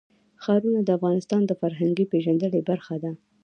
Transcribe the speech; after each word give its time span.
ښارونه 0.43 0.79
د 0.83 0.89
افغانانو 0.97 1.45
د 1.49 1.53
فرهنګي 1.61 2.05
پیژندنې 2.11 2.61
برخه 2.69 2.95
ده. 3.03 3.11